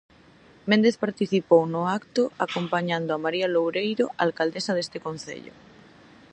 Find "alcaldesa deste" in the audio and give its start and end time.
4.25-4.97